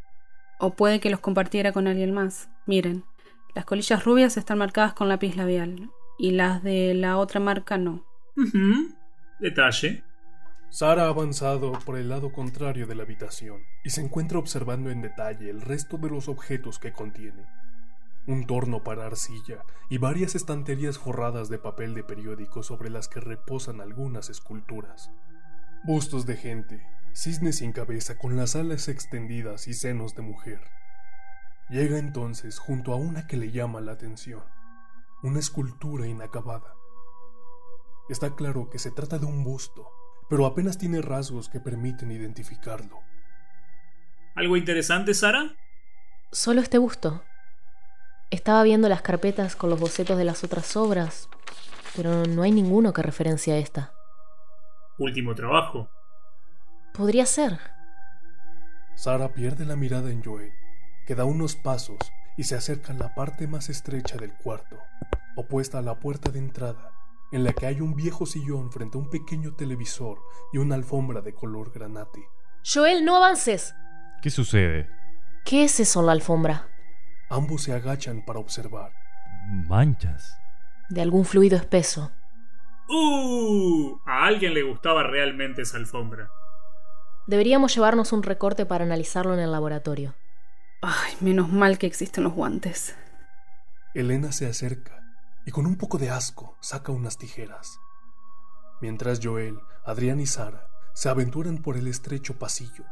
O 0.59 0.73
puede 0.75 0.99
que 0.99 1.09
los 1.09 1.21
compartiera 1.21 1.71
con 1.71 1.87
alguien 1.87 2.13
más. 2.13 2.49
Miren, 2.67 3.05
las 3.55 3.65
colillas 3.65 4.03
rubias 4.03 4.37
están 4.37 4.59
marcadas 4.59 4.93
con 4.93 5.09
lápiz 5.09 5.35
labial 5.35 5.89
y 6.17 6.31
las 6.31 6.61
de 6.61 6.93
la 6.93 7.17
otra 7.17 7.39
marca 7.39 7.77
no. 7.77 8.05
Detalle. 9.39 10.03
Sara 10.69 11.05
ha 11.05 11.07
avanzado 11.07 11.71
por 11.85 11.97
el 11.97 12.09
lado 12.09 12.31
contrario 12.31 12.85
de 12.85 12.93
la 12.93 13.03
habitación 13.03 13.63
y 13.83 13.89
se 13.89 14.01
encuentra 14.01 14.37
observando 14.37 14.91
en 14.91 15.01
detalle 15.01 15.49
el 15.49 15.61
resto 15.61 15.97
de 15.97 16.09
los 16.09 16.27
objetos 16.27 16.77
que 16.77 16.91
contiene. 16.91 17.47
Un 18.27 18.45
torno 18.45 18.83
para 18.83 19.07
arcilla 19.07 19.63
y 19.89 19.97
varias 19.97 20.35
estanterías 20.35 20.99
forradas 20.99 21.49
de 21.49 21.57
papel 21.57 21.95
de 21.95 22.03
periódico 22.03 22.61
sobre 22.61 22.91
las 22.91 23.07
que 23.07 23.19
reposan 23.19 23.81
algunas 23.81 24.29
esculturas. 24.29 25.09
Bustos 25.85 26.27
de 26.27 26.35
gente, 26.35 26.85
cisnes 27.13 27.57
sin 27.57 27.71
cabeza 27.71 28.17
con 28.17 28.35
las 28.35 28.55
alas 28.55 28.87
extendidas 28.87 29.67
y 29.67 29.73
senos 29.73 30.15
de 30.15 30.21
mujer. 30.21 30.61
Llega 31.69 31.99
entonces 31.99 32.59
junto 32.59 32.93
a 32.93 32.95
una 32.95 33.27
que 33.27 33.37
le 33.37 33.51
llama 33.51 33.81
la 33.81 33.91
atención, 33.91 34.43
una 35.21 35.39
escultura 35.39 36.07
inacabada. 36.07 36.73
Está 38.09 38.35
claro 38.35 38.69
que 38.69 38.79
se 38.79 38.91
trata 38.91 39.19
de 39.19 39.25
un 39.25 39.43
busto, 39.43 39.87
pero 40.29 40.45
apenas 40.45 40.77
tiene 40.77 41.01
rasgos 41.01 41.47
que 41.49 41.59
permiten 41.59 42.11
identificarlo. 42.11 42.99
¿Algo 44.35 44.57
interesante, 44.57 45.13
Sara? 45.13 45.55
Solo 46.31 46.61
este 46.61 46.77
busto. 46.77 47.23
Estaba 48.31 48.63
viendo 48.63 48.89
las 48.89 49.01
carpetas 49.01 49.55
con 49.55 49.69
los 49.69 49.79
bocetos 49.79 50.17
de 50.17 50.23
las 50.23 50.43
otras 50.43 50.75
obras, 50.75 51.29
pero 51.95 52.25
no 52.25 52.43
hay 52.43 52.51
ninguno 52.51 52.93
que 52.93 53.01
referencia 53.01 53.55
a 53.55 53.57
esta. 53.57 53.93
Último 54.97 55.35
trabajo. 55.35 55.89
Podría 56.93 57.25
ser. 57.25 57.59
Sara 58.95 59.33
pierde 59.33 59.65
la 59.65 59.75
mirada 59.75 60.11
en 60.11 60.23
Joel, 60.23 60.51
que 61.05 61.15
da 61.15 61.23
unos 61.23 61.55
pasos 61.55 61.99
y 62.35 62.43
se 62.43 62.55
acerca 62.55 62.93
a 62.93 62.95
la 62.95 63.15
parte 63.15 63.47
más 63.47 63.69
estrecha 63.69 64.17
del 64.17 64.33
cuarto, 64.33 64.77
opuesta 65.35 65.79
a 65.79 65.81
la 65.81 65.99
puerta 65.99 66.31
de 66.31 66.39
entrada, 66.39 66.91
en 67.31 67.43
la 67.43 67.53
que 67.53 67.65
hay 67.65 67.81
un 67.81 67.95
viejo 67.95 68.25
sillón 68.25 68.71
frente 68.71 68.97
a 68.97 69.01
un 69.01 69.09
pequeño 69.09 69.55
televisor 69.55 70.19
y 70.51 70.57
una 70.57 70.75
alfombra 70.75 71.21
de 71.21 71.33
color 71.33 71.71
granate. 71.71 72.21
Joel, 72.63 73.05
no 73.05 73.15
avances. 73.17 73.75
¿Qué 74.21 74.29
sucede? 74.29 74.89
¿Qué 75.45 75.63
es 75.63 75.79
eso 75.79 76.01
en 76.01 76.05
la 76.07 76.11
alfombra? 76.11 76.67
Ambos 77.29 77.63
se 77.63 77.73
agachan 77.73 78.25
para 78.25 78.39
observar. 78.39 78.91
Manchas. 79.67 80.37
De 80.89 81.01
algún 81.01 81.25
fluido 81.25 81.55
espeso. 81.55 82.11
¡Uh! 82.89 83.97
A 84.05 84.25
alguien 84.25 84.53
le 84.53 84.63
gustaba 84.63 85.03
realmente 85.03 85.61
esa 85.61 85.77
alfombra. 85.77 86.29
Deberíamos 87.29 87.75
llevarnos 87.75 88.11
un 88.11 88.23
recorte 88.23 88.65
para 88.65 88.85
analizarlo 88.85 89.35
en 89.35 89.39
el 89.39 89.51
laboratorio. 89.51 90.15
Ay, 90.81 91.13
menos 91.19 91.47
mal 91.49 91.77
que 91.77 91.85
existen 91.85 92.23
los 92.23 92.33
guantes. 92.33 92.95
Elena 93.93 94.31
se 94.31 94.47
acerca 94.47 95.03
y 95.45 95.51
con 95.51 95.67
un 95.67 95.75
poco 95.75 95.99
de 95.99 96.09
asco 96.09 96.57
saca 96.59 96.91
unas 96.91 97.19
tijeras. 97.19 97.77
Mientras 98.81 99.19
Joel, 99.21 99.59
Adrián 99.85 100.19
y 100.19 100.25
Sara 100.25 100.65
se 100.95 101.07
aventuran 101.07 101.59
por 101.59 101.77
el 101.77 101.85
estrecho 101.85 102.39
pasillo, 102.39 102.85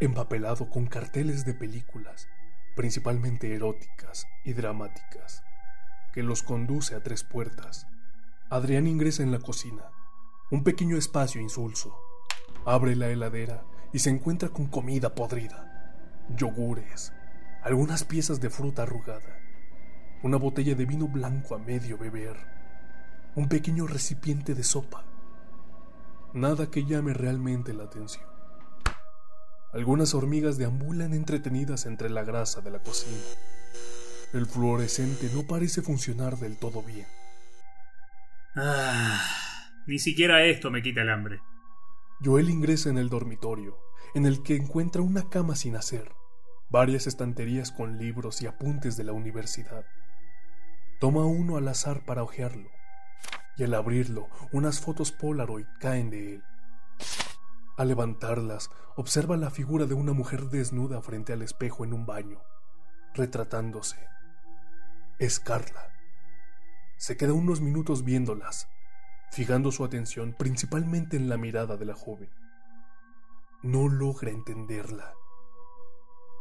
empapelado 0.00 0.68
con 0.68 0.84
carteles 0.84 1.46
de 1.46 1.54
películas, 1.54 2.28
principalmente 2.76 3.54
eróticas 3.54 4.26
y 4.44 4.52
dramáticas, 4.52 5.42
que 6.12 6.22
los 6.22 6.42
conduce 6.42 6.94
a 6.94 7.02
tres 7.02 7.24
puertas. 7.24 7.86
Adrián 8.50 8.86
ingresa 8.86 9.22
en 9.22 9.32
la 9.32 9.38
cocina, 9.38 9.84
un 10.50 10.62
pequeño 10.62 10.98
espacio 10.98 11.40
insulso. 11.40 12.11
Abre 12.64 12.94
la 12.94 13.08
heladera 13.08 13.64
y 13.92 13.98
se 13.98 14.10
encuentra 14.10 14.48
con 14.48 14.66
comida 14.66 15.14
podrida, 15.14 16.24
yogures, 16.36 17.12
algunas 17.62 18.04
piezas 18.04 18.40
de 18.40 18.50
fruta 18.50 18.82
arrugada, 18.84 19.38
una 20.22 20.36
botella 20.36 20.76
de 20.76 20.86
vino 20.86 21.08
blanco 21.08 21.56
a 21.56 21.58
medio 21.58 21.98
beber, 21.98 22.36
un 23.34 23.48
pequeño 23.48 23.86
recipiente 23.86 24.54
de 24.54 24.62
sopa. 24.62 25.04
Nada 26.34 26.70
que 26.70 26.84
llame 26.84 27.14
realmente 27.14 27.74
la 27.74 27.84
atención. 27.84 28.24
Algunas 29.72 30.14
hormigas 30.14 30.56
deambulan 30.56 31.14
entretenidas 31.14 31.86
entre 31.86 32.10
la 32.10 32.22
grasa 32.22 32.60
de 32.60 32.70
la 32.70 32.78
cocina. 32.78 33.22
El 34.32 34.46
fluorescente 34.46 35.30
no 35.34 35.42
parece 35.46 35.82
funcionar 35.82 36.38
del 36.38 36.58
todo 36.58 36.82
bien. 36.82 37.06
Ah, 38.54 39.20
ni 39.86 39.98
siquiera 39.98 40.44
esto 40.44 40.70
me 40.70 40.82
quita 40.82 41.02
el 41.02 41.10
hambre. 41.10 41.40
Joel 42.24 42.50
ingresa 42.50 42.88
en 42.88 42.98
el 42.98 43.08
dormitorio, 43.08 43.76
en 44.14 44.26
el 44.26 44.42
que 44.44 44.54
encuentra 44.54 45.02
una 45.02 45.28
cama 45.28 45.56
sin 45.56 45.74
hacer, 45.74 46.14
varias 46.70 47.08
estanterías 47.08 47.72
con 47.72 47.98
libros 47.98 48.42
y 48.42 48.46
apuntes 48.46 48.96
de 48.96 49.02
la 49.02 49.12
universidad. 49.12 49.84
Toma 51.00 51.24
uno 51.24 51.56
al 51.56 51.66
azar 51.66 52.04
para 52.04 52.22
hojearlo, 52.22 52.70
y 53.56 53.64
al 53.64 53.74
abrirlo, 53.74 54.28
unas 54.52 54.80
fotos 54.80 55.10
Polaroid 55.10 55.66
caen 55.80 56.10
de 56.10 56.34
él. 56.34 56.44
Al 57.76 57.88
levantarlas, 57.88 58.70
observa 58.94 59.36
la 59.36 59.50
figura 59.50 59.86
de 59.86 59.94
una 59.94 60.12
mujer 60.12 60.44
desnuda 60.44 61.02
frente 61.02 61.32
al 61.32 61.42
espejo 61.42 61.84
en 61.84 61.92
un 61.92 62.06
baño, 62.06 62.40
retratándose. 63.14 63.96
Es 65.18 65.40
Carla. 65.40 65.92
Se 66.98 67.16
queda 67.16 67.32
unos 67.32 67.60
minutos 67.60 68.04
viéndolas, 68.04 68.68
fijando 69.32 69.72
su 69.72 69.82
atención 69.82 70.34
principalmente 70.38 71.16
en 71.16 71.30
la 71.30 71.38
mirada 71.38 71.78
de 71.78 71.86
la 71.86 71.94
joven. 71.94 72.28
No 73.62 73.88
logra 73.88 74.30
entenderla. 74.30 75.14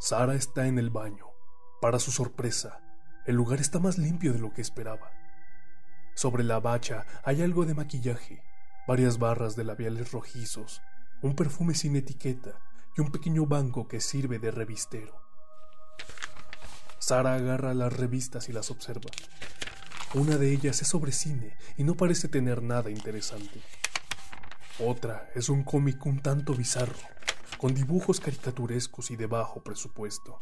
Sara 0.01 0.35
está 0.35 0.67
en 0.67 0.77
el 0.77 0.89
baño. 0.89 1.27
Para 1.79 1.99
su 1.99 2.11
sorpresa, 2.11 2.81
el 3.25 3.35
lugar 3.35 3.61
está 3.61 3.79
más 3.79 3.97
limpio 3.97 4.33
de 4.33 4.39
lo 4.39 4.51
que 4.51 4.61
esperaba. 4.61 5.09
Sobre 6.15 6.43
la 6.43 6.59
bacha 6.59 7.05
hay 7.23 7.41
algo 7.41 7.65
de 7.65 7.75
maquillaje, 7.75 8.43
varias 8.85 9.19
barras 9.19 9.55
de 9.55 9.63
labiales 9.63 10.11
rojizos, 10.11 10.81
un 11.21 11.33
perfume 11.33 11.75
sin 11.75 11.95
etiqueta 11.95 12.59
y 12.97 13.01
un 13.01 13.11
pequeño 13.11 13.45
banco 13.45 13.87
que 13.87 14.01
sirve 14.01 14.37
de 14.37 14.51
revistero. 14.51 15.15
Sara 16.99 17.35
agarra 17.35 17.73
las 17.73 17.93
revistas 17.93 18.49
y 18.49 18.51
las 18.51 18.69
observa. 18.69 19.09
Una 20.13 20.35
de 20.35 20.51
ellas 20.51 20.81
es 20.81 20.89
sobre 20.89 21.13
cine 21.13 21.55
y 21.77 21.85
no 21.85 21.95
parece 21.95 22.27
tener 22.27 22.61
nada 22.61 22.89
interesante. 22.89 23.61
Otra 24.77 25.29
es 25.35 25.47
un 25.47 25.63
cómic 25.63 26.05
un 26.05 26.19
tanto 26.19 26.53
bizarro, 26.53 26.97
con 27.57 27.73
dibujos 27.73 28.19
caricaturescos 28.19 29.09
y 29.11 29.15
de 29.15 29.27
bajo 29.27 29.63
presupuesto. 29.63 30.37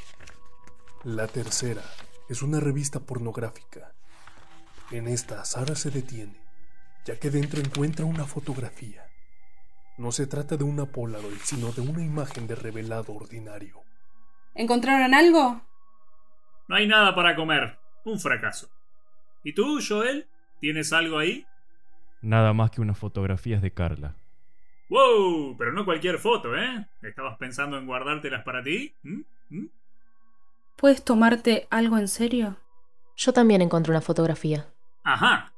La 1.04 1.28
tercera 1.28 1.84
es 2.30 2.42
una 2.42 2.60
revista 2.60 3.00
pornográfica. 3.00 3.94
En 4.90 5.08
esta 5.08 5.46
Sara 5.46 5.76
se 5.76 5.92
detiene, 5.92 6.42
ya 7.06 7.20
que 7.20 7.30
dentro 7.30 7.62
encuentra 7.62 8.06
una 8.06 8.26
fotografía. 8.26 9.06
No 10.00 10.12
se 10.12 10.26
trata 10.26 10.58
de 10.58 10.64
una 10.64 10.88
Polaroid, 10.88 11.42
sino 11.44 11.72
de 11.74 11.82
una 11.82 12.04
imagen 12.04 12.48
de 12.48 12.56
revelado 12.56 13.14
ordinario. 13.14 13.84
¿Encontraron 14.56 15.14
algo? 15.14 15.62
No 16.68 16.76
hay 16.76 16.88
nada 16.88 17.14
para 17.14 17.36
comer. 17.36 17.78
Un 18.04 18.20
fracaso. 18.20 18.68
¿Y 19.44 19.54
tú, 19.54 19.80
Joel? 19.88 20.28
¿Tienes 20.60 20.92
algo 20.94 21.18
ahí? 21.18 21.46
Nada 22.22 22.54
más 22.54 22.72
que 22.72 22.82
unas 22.82 22.98
fotografías 22.98 23.62
de 23.62 23.72
Carla. 23.72 24.16
¡Wow! 24.90 25.56
Pero 25.58 25.72
no 25.72 25.86
cualquier 25.86 26.18
foto, 26.18 26.56
¿eh? 26.58 26.88
¿Estabas 27.02 27.38
pensando 27.38 27.78
en 27.78 27.86
guardártelas 27.86 28.44
para 28.44 28.64
ti? 28.64 28.94
¿Mm? 29.04 29.22
¿Mm? 29.50 29.68
¿Puedes 30.76 31.04
tomarte 31.04 31.68
algo 31.70 31.98
en 31.98 32.08
serio? 32.08 32.58
Yo 33.16 33.34
también 33.34 33.62
encontré 33.62 33.92
una 33.92 34.02
fotografía. 34.02 34.68
Ajá. 35.04 35.54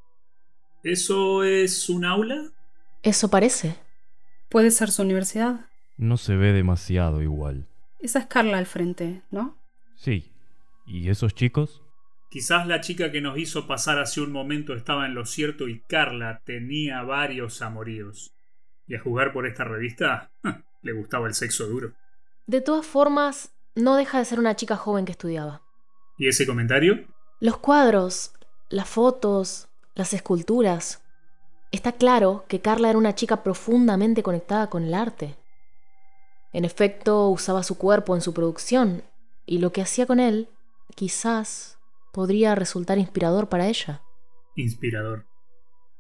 ¿Eso 0.84 1.44
es 1.44 1.90
un 1.90 2.06
aula? 2.06 2.52
Eso 3.04 3.30
parece. 3.30 3.76
¿Puede 4.50 4.72
ser 4.72 4.92
su 4.92 5.04
universidad? 5.04 5.68
No 5.98 6.18
se 6.18 6.36
ve 6.36 6.52
demasiado 6.52 7.22
igual. 7.22 7.68
Esa 8.00 8.20
es 8.20 8.26
Carla 8.26 8.58
al 8.58 8.66
frente, 8.66 9.22
¿no? 9.32 9.58
Sí. 9.96 10.32
¿Y 10.86 11.10
esos 11.10 11.36
chicos? 11.36 11.84
Quizás 12.32 12.66
la 12.66 12.80
chica 12.80 13.12
que 13.12 13.20
nos 13.20 13.38
hizo 13.38 13.68
pasar 13.68 14.00
hace 14.00 14.22
un 14.22 14.32
momento 14.32 14.74
estaba 14.74 15.06
en 15.06 15.16
lo 15.16 15.26
cierto 15.26 15.68
y 15.68 15.82
Carla 15.82 16.42
tenía 16.46 17.02
varios 17.02 17.62
amoríos. 17.62 18.34
Y 18.88 18.96
a 18.96 19.02
jugar 19.02 19.34
por 19.34 19.46
esta 19.46 19.66
revista, 19.66 20.32
le 20.82 20.94
gustaba 20.94 21.28
el 21.28 21.34
sexo 21.34 21.68
duro. 21.68 21.92
De 22.48 22.62
todas 22.62 22.86
formas, 22.86 23.52
no 23.76 23.98
deja 23.98 24.20
de 24.20 24.24
ser 24.24 24.40
una 24.40 24.56
chica 24.56 24.78
joven 24.78 25.04
que 25.04 25.12
estudiaba. 25.12 25.62
¿Y 26.18 26.30
ese 26.30 26.48
comentario? 26.48 27.06
Los 27.42 27.58
cuadros, 27.58 28.32
las 28.70 28.88
fotos, 28.88 29.68
las 29.94 30.14
esculturas. 30.14 31.04
Está 31.74 31.92
claro 31.92 32.46
que 32.48 32.62
Carla 32.62 32.92
era 32.92 32.98
una 32.98 33.14
chica 33.14 33.44
profundamente 33.44 34.24
conectada 34.24 34.70
con 34.70 34.86
el 34.86 34.94
arte. 34.94 35.36
En 36.54 36.64
efecto, 36.64 37.28
usaba 37.28 37.62
su 37.64 37.78
cuerpo 37.78 38.16
en 38.16 38.22
su 38.22 38.34
producción, 38.34 39.04
y 39.46 39.58
lo 39.58 39.74
que 39.74 39.82
hacía 39.82 40.06
con 40.06 40.22
él, 40.22 40.48
quizás, 40.96 41.78
podría 42.12 42.56
resultar 42.56 42.98
inspirador 42.98 43.50
para 43.50 43.68
ella. 43.68 44.02
Inspirador. 44.56 45.26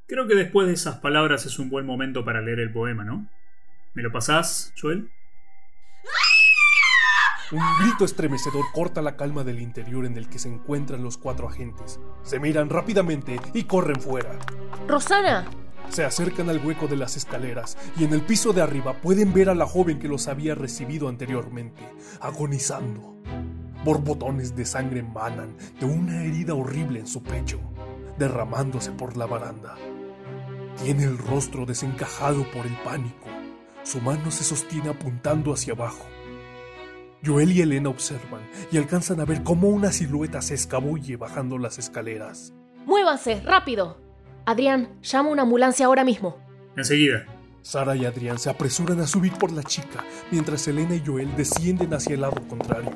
Creo 0.07 0.27
que 0.27 0.35
después 0.35 0.67
de 0.67 0.73
esas 0.73 0.97
palabras 0.97 1.45
es 1.45 1.57
un 1.57 1.69
buen 1.69 1.85
momento 1.85 2.25
para 2.25 2.41
leer 2.41 2.59
el 2.59 2.73
poema, 2.73 3.03
¿no? 3.03 3.29
¿Me 3.93 4.03
lo 4.03 4.11
pasás, 4.11 4.73
Joel? 4.79 5.09
Un 7.51 7.61
grito 7.81 8.05
estremecedor 8.05 8.63
corta 8.73 9.01
la 9.01 9.17
calma 9.17 9.43
del 9.43 9.59
interior 9.59 10.05
en 10.05 10.15
el 10.15 10.29
que 10.29 10.39
se 10.39 10.47
encuentran 10.47 11.03
los 11.03 11.17
cuatro 11.17 11.49
agentes. 11.49 11.99
Se 12.23 12.39
miran 12.39 12.69
rápidamente 12.69 13.41
y 13.53 13.65
corren 13.65 13.99
fuera. 13.99 14.39
¡Rosana! 14.87 15.45
Se 15.89 16.05
acercan 16.05 16.49
al 16.49 16.65
hueco 16.65 16.87
de 16.87 16.95
las 16.95 17.17
escaleras 17.17 17.77
y 17.97 18.05
en 18.05 18.13
el 18.13 18.21
piso 18.21 18.53
de 18.53 18.61
arriba 18.61 18.93
pueden 19.01 19.33
ver 19.33 19.49
a 19.49 19.55
la 19.55 19.65
joven 19.65 19.99
que 19.99 20.07
los 20.07 20.29
había 20.29 20.55
recibido 20.55 21.09
anteriormente, 21.09 21.83
agonizando. 22.21 23.17
Borbotones 23.83 24.55
de 24.55 24.65
sangre 24.65 24.99
emanan 24.99 25.55
de 25.79 25.85
una 25.85 26.23
herida 26.23 26.53
horrible 26.53 26.99
en 26.99 27.07
su 27.07 27.23
pecho, 27.23 27.59
derramándose 28.19 28.91
por 28.91 29.17
la 29.17 29.25
baranda. 29.25 29.75
Tiene 30.83 31.03
el 31.03 31.17
rostro 31.17 31.65
desencajado 31.65 32.43
por 32.51 32.65
el 32.65 32.75
pánico. 32.83 33.27
Su 33.83 33.99
mano 34.01 34.29
se 34.29 34.43
sostiene 34.43 34.89
apuntando 34.89 35.53
hacia 35.53 35.73
abajo. 35.73 36.05
Joel 37.25 37.51
y 37.51 37.61
Elena 37.61 37.89
observan 37.89 38.41
y 38.71 38.77
alcanzan 38.77 39.19
a 39.19 39.25
ver 39.25 39.43
cómo 39.43 39.69
una 39.69 39.91
silueta 39.91 40.41
se 40.41 40.53
escabulle 40.55 41.17
bajando 41.17 41.57
las 41.57 41.77
escaleras. 41.77 42.53
¡Muévanse, 42.85 43.41
rápido! 43.41 43.99
Adrián, 44.45 44.99
llama 45.01 45.29
una 45.29 45.43
ambulancia 45.43 45.85
ahora 45.85 46.03
mismo. 46.03 46.37
Enseguida. 46.75 47.25
Sara 47.61 47.95
y 47.95 48.05
Adrián 48.05 48.39
se 48.39 48.49
apresuran 48.49 48.99
a 49.01 49.07
subir 49.07 49.33
por 49.33 49.51
la 49.51 49.61
chica, 49.61 50.03
mientras 50.31 50.67
Elena 50.67 50.95
y 50.95 51.03
Joel 51.05 51.35
descienden 51.35 51.93
hacia 51.93 52.15
el 52.15 52.21
lado 52.21 52.41
contrario. 52.47 52.91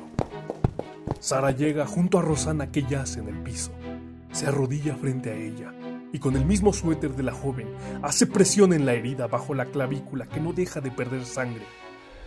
Sara 1.20 1.50
llega 1.50 1.86
junto 1.86 2.18
a 2.18 2.22
Rosana 2.22 2.70
que 2.70 2.82
yace 2.82 3.20
en 3.20 3.28
el 3.28 3.42
piso. 3.42 3.72
Se 4.32 4.46
arrodilla 4.46 4.94
frente 4.96 5.30
a 5.30 5.36
ella 5.36 5.72
y 6.12 6.18
con 6.18 6.36
el 6.36 6.44
mismo 6.44 6.72
suéter 6.72 7.12
de 7.12 7.22
la 7.22 7.32
joven 7.32 7.68
hace 8.02 8.26
presión 8.26 8.72
en 8.72 8.86
la 8.86 8.94
herida 8.94 9.26
bajo 9.26 9.54
la 9.54 9.66
clavícula 9.66 10.26
que 10.26 10.40
no 10.40 10.52
deja 10.52 10.80
de 10.80 10.90
perder 10.90 11.24
sangre. 11.24 11.62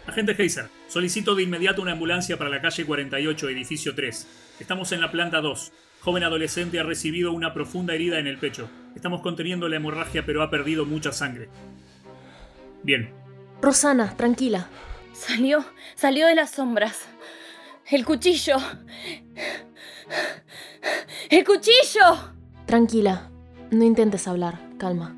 Agente 0.07 0.35
Heiser, 0.37 0.69
solicito 0.87 1.35
de 1.35 1.43
inmediato 1.43 1.81
una 1.81 1.91
ambulancia 1.91 2.37
para 2.37 2.49
la 2.49 2.61
calle 2.61 2.85
48, 2.85 3.49
edificio 3.49 3.93
3. 3.93 4.27
Estamos 4.59 4.91
en 4.91 5.01
la 5.01 5.11
planta 5.11 5.39
2. 5.39 5.71
Joven 6.01 6.23
adolescente 6.23 6.79
ha 6.79 6.83
recibido 6.83 7.31
una 7.31 7.53
profunda 7.53 7.93
herida 7.93 8.19
en 8.19 8.25
el 8.25 8.37
pecho. 8.37 8.69
Estamos 8.95 9.21
conteniendo 9.21 9.69
la 9.69 9.75
hemorragia, 9.75 10.25
pero 10.25 10.41
ha 10.41 10.49
perdido 10.49 10.85
mucha 10.85 11.11
sangre. 11.11 11.49
Bien. 12.83 13.11
Rosana, 13.61 14.15
tranquila. 14.15 14.67
Salió, 15.13 15.65
salió 15.95 16.25
de 16.27 16.35
las 16.35 16.51
sombras. 16.51 17.07
El 17.91 18.05
cuchillo. 18.05 18.57
El 21.29 21.43
cuchillo. 21.43 22.35
Tranquila. 22.67 23.31
No 23.71 23.83
intentes 23.83 24.27
hablar. 24.27 24.59
Calma. 24.77 25.17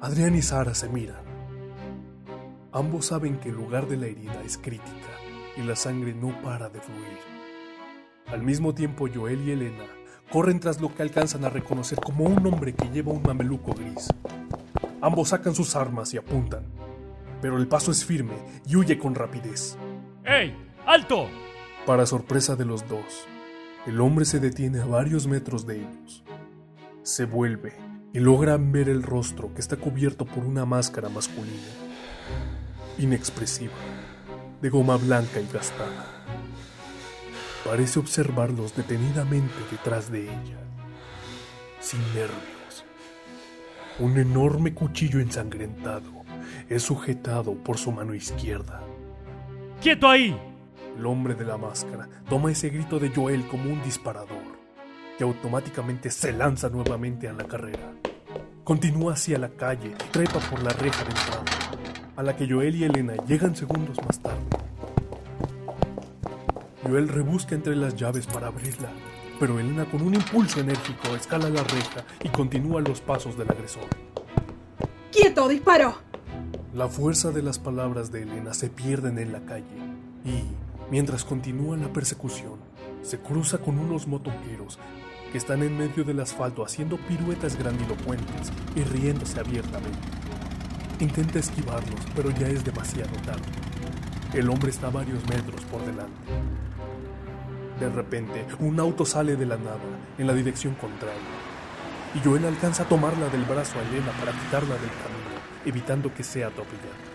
Adrián 0.00 0.34
y 0.34 0.42
Sara 0.42 0.74
se 0.74 0.90
miran. 0.90 1.22
Ambos 2.70 3.06
saben 3.06 3.38
que 3.38 3.48
el 3.48 3.54
lugar 3.54 3.88
de 3.88 3.96
la 3.96 4.06
herida 4.06 4.42
es 4.44 4.58
crítica 4.58 5.08
y 5.56 5.62
la 5.62 5.74
sangre 5.74 6.12
no 6.12 6.38
para 6.42 6.68
de 6.68 6.80
fluir. 6.80 7.18
Al 8.26 8.42
mismo 8.42 8.74
tiempo, 8.74 9.08
Joel 9.12 9.48
y 9.48 9.52
Elena 9.52 9.86
corren 10.30 10.60
tras 10.60 10.80
lo 10.80 10.94
que 10.94 11.02
alcanzan 11.02 11.46
a 11.46 11.50
reconocer 11.50 11.98
como 11.98 12.24
un 12.24 12.46
hombre 12.46 12.74
que 12.74 12.88
lleva 12.88 13.12
un 13.12 13.22
mameluco 13.22 13.72
gris. 13.72 14.08
Ambos 15.00 15.30
sacan 15.30 15.54
sus 15.54 15.76
armas 15.76 16.12
y 16.12 16.18
apuntan, 16.18 16.64
pero 17.40 17.56
el 17.56 17.68
paso 17.68 17.90
es 17.90 18.04
firme 18.04 18.34
y 18.66 18.76
huye 18.76 18.98
con 18.98 19.14
rapidez. 19.14 19.76
¡Ey! 20.24 20.54
¡Alto! 20.86 21.28
Para 21.86 22.06
sorpresa 22.06 22.54
de 22.54 22.64
los 22.64 22.88
dos, 22.88 23.26
el 23.86 24.00
hombre 24.00 24.24
se 24.24 24.38
detiene 24.38 24.80
a 24.80 24.84
varios 24.84 25.26
metros 25.26 25.66
de 25.66 25.78
ellos. 25.78 26.22
Se 27.02 27.24
vuelve 27.24 27.72
y 28.12 28.20
logran 28.20 28.70
ver 28.70 28.88
el 28.88 29.02
rostro 29.02 29.52
que 29.52 29.60
está 29.60 29.76
cubierto 29.76 30.24
por 30.24 30.44
una 30.44 30.64
máscara 30.64 31.08
masculina, 31.08 31.56
inexpresiva, 32.98 33.74
de 34.60 34.70
goma 34.70 34.96
blanca 34.96 35.40
y 35.40 35.52
gastada. 35.52 36.06
Parece 37.64 37.98
observarlos 37.98 38.76
detenidamente 38.76 39.54
detrás 39.68 40.08
de 40.12 40.22
ella, 40.22 40.60
sin 41.80 42.00
nervios. 42.14 42.84
Un 43.98 44.18
enorme 44.18 44.72
cuchillo 44.72 45.18
ensangrentado 45.18 46.22
es 46.68 46.84
sujetado 46.84 47.54
por 47.54 47.76
su 47.76 47.90
mano 47.90 48.14
izquierda. 48.14 48.80
¡Quieto 49.80 50.08
ahí! 50.08 50.51
El 50.96 51.06
hombre 51.06 51.34
de 51.34 51.44
la 51.44 51.56
máscara 51.56 52.08
toma 52.28 52.50
ese 52.50 52.68
grito 52.68 52.98
de 52.98 53.10
Joel 53.10 53.46
como 53.48 53.64
un 53.64 53.82
disparador, 53.82 54.58
que 55.16 55.24
automáticamente 55.24 56.10
se 56.10 56.32
lanza 56.32 56.68
nuevamente 56.68 57.28
a 57.28 57.32
la 57.32 57.44
carrera. 57.44 57.92
Continúa 58.64 59.14
hacia 59.14 59.38
la 59.38 59.48
calle, 59.48 59.94
trepa 60.12 60.38
por 60.38 60.62
la 60.62 60.70
reja 60.70 61.02
de 61.04 61.10
entrada, 61.10 61.44
a 62.16 62.22
la 62.22 62.36
que 62.36 62.48
Joel 62.48 62.76
y 62.76 62.84
Elena 62.84 63.14
llegan 63.26 63.56
segundos 63.56 63.98
más 64.04 64.20
tarde. 64.20 64.44
Joel 66.82 67.08
rebusca 67.08 67.54
entre 67.54 67.74
las 67.74 67.96
llaves 67.96 68.26
para 68.26 68.48
abrirla, 68.48 68.90
pero 69.40 69.58
Elena 69.58 69.84
con 69.86 70.02
un 70.02 70.14
impulso 70.14 70.60
enérgico 70.60 71.14
escala 71.16 71.48
la 71.48 71.62
reja 71.62 72.04
y 72.22 72.28
continúa 72.28 72.80
los 72.80 73.00
pasos 73.00 73.36
del 73.38 73.50
agresor. 73.50 73.88
¡Quieto! 75.10 75.48
¡Disparo! 75.48 75.94
La 76.74 76.88
fuerza 76.88 77.30
de 77.30 77.42
las 77.42 77.58
palabras 77.58 78.12
de 78.12 78.22
Elena 78.22 78.54
se 78.54 78.70
pierden 78.70 79.18
en 79.18 79.32
la 79.32 79.40
calle 79.40 79.64
y, 80.24 80.44
mientras 80.92 81.24
continúa 81.24 81.78
la 81.78 81.90
persecución, 81.90 82.60
se 83.00 83.18
cruza 83.18 83.56
con 83.56 83.78
unos 83.78 84.06
motoqueros 84.06 84.78
que 85.32 85.38
están 85.38 85.62
en 85.62 85.78
medio 85.78 86.04
del 86.04 86.20
asfalto 86.20 86.62
haciendo 86.62 86.98
piruetas 86.98 87.56
grandilocuentes 87.56 88.52
y 88.76 88.82
riéndose 88.82 89.40
abiertamente. 89.40 89.98
Intenta 91.00 91.38
esquivarlos, 91.38 91.98
pero 92.14 92.30
ya 92.30 92.46
es 92.48 92.62
demasiado 92.62 93.10
tarde. 93.24 93.40
El 94.34 94.50
hombre 94.50 94.70
está 94.70 94.90
varios 94.90 95.26
metros 95.30 95.62
por 95.64 95.82
delante. 95.86 96.12
De 97.80 97.88
repente, 97.88 98.44
un 98.60 98.78
auto 98.78 99.06
sale 99.06 99.36
de 99.36 99.46
la 99.46 99.56
nada, 99.56 99.80
en 100.18 100.26
la 100.26 100.34
dirección 100.34 100.74
contraria, 100.74 101.16
y 102.14 102.18
Joel 102.22 102.44
alcanza 102.44 102.82
a 102.82 102.88
tomarla 102.88 103.30
del 103.30 103.44
brazo 103.44 103.78
a 103.78 103.82
Elena 103.82 104.12
para 104.20 104.32
quitarla 104.32 104.74
del 104.74 104.90
camino, 104.90 105.40
evitando 105.64 106.12
que 106.12 106.22
sea 106.22 106.48
atropellada. 106.48 107.11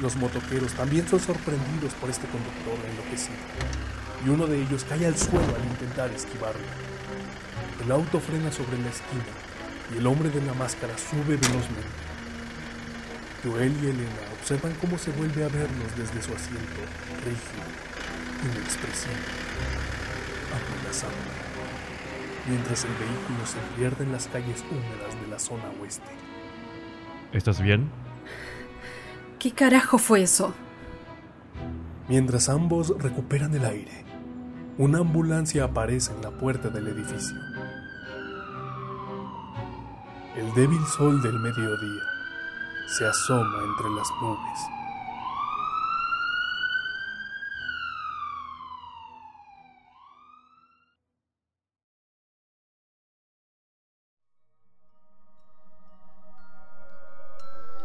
Los 0.00 0.16
motoqueros 0.16 0.72
también 0.72 1.06
son 1.08 1.20
sorprendidos 1.20 1.92
por 2.00 2.08
este 2.10 2.26
conductor 2.28 2.78
enloquecido, 2.90 3.36
y 4.24 4.28
uno 4.28 4.46
de 4.46 4.62
ellos 4.62 4.84
cae 4.88 5.06
al 5.06 5.16
suelo 5.16 5.54
al 5.54 5.64
intentar 5.64 6.10
esquivarlo. 6.10 6.64
El 7.84 7.92
auto 7.92 8.20
frena 8.20 8.50
sobre 8.50 8.78
la 8.78 8.88
esquina, 8.88 9.32
y 9.94 9.98
el 9.98 10.06
hombre 10.06 10.30
de 10.30 10.40
la 10.42 10.54
máscara 10.54 10.96
sube 10.96 11.36
velozmente. 11.36 12.10
Joel 13.42 13.72
y 13.82 13.86
Elena 13.86 14.20
observan 14.38 14.72
cómo 14.80 14.98
se 14.98 15.10
vuelve 15.12 15.44
a 15.44 15.48
verlos 15.48 15.96
desde 15.96 16.22
su 16.22 16.34
asiento, 16.34 16.80
rígido, 17.24 17.64
inexpresivo, 18.44 19.14
amenazante, 20.52 21.32
mientras 22.48 22.84
el 22.84 22.92
vehículo 22.92 23.46
se 23.46 23.58
pierde 23.76 24.04
en 24.04 24.12
las 24.12 24.28
calles 24.28 24.62
húmedas 24.70 25.20
de 25.20 25.28
la 25.28 25.38
zona 25.38 25.64
oeste. 25.80 26.10
¿Estás 27.32 27.60
bien? 27.62 27.90
¿Qué 29.40 29.52
carajo 29.52 29.96
fue 29.96 30.20
eso? 30.20 30.52
Mientras 32.10 32.50
ambos 32.50 32.92
recuperan 32.98 33.54
el 33.54 33.64
aire, 33.64 34.04
una 34.76 34.98
ambulancia 34.98 35.64
aparece 35.64 36.12
en 36.12 36.20
la 36.20 36.30
puerta 36.30 36.68
del 36.68 36.88
edificio. 36.88 37.38
El 40.36 40.52
débil 40.52 40.84
sol 40.94 41.22
del 41.22 41.38
mediodía 41.38 42.02
se 42.98 43.06
asoma 43.06 43.64
entre 43.64 43.88
las 43.96 44.08
nubes. 44.20 44.79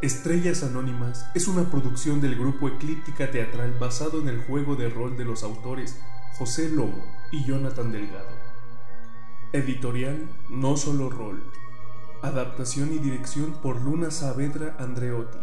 Estrellas 0.06 0.62
Anónimas 0.62 1.26
es 1.34 1.48
una 1.48 1.72
producción 1.72 2.22
del 2.22 2.36
grupo 2.36 2.68
Eclíptica 2.68 3.32
Teatral 3.32 3.76
basado 3.80 4.22
en 4.22 4.28
el 4.28 4.38
juego 4.38 4.76
de 4.76 4.88
rol 4.88 5.18
de 5.18 5.26
los 5.26 5.42
autores 5.42 6.00
José 6.38 6.70
Lobo 6.70 7.04
y 7.32 7.44
Jonathan 7.44 7.92
Delgado. 7.92 8.30
Editorial 9.52 10.30
No 10.48 10.78
Solo 10.78 11.10
Rol. 11.10 11.44
Adaptación 12.22 12.94
y 12.94 13.00
dirección 13.00 13.54
por 13.64 13.82
Luna 13.82 14.12
Saavedra 14.12 14.76
Andreotti. 14.78 15.40